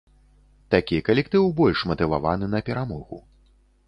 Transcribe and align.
Такі 0.75 0.97
калектыў 1.09 1.45
больш 1.59 1.83
матываваны 1.91 2.45
на 2.55 2.63
перамогу. 2.71 3.21